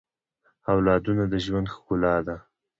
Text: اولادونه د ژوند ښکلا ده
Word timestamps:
اولادونه 0.73 1.23
د 1.31 1.33
ژوند 1.45 1.67
ښکلا 1.73 2.15
ده 2.27 2.35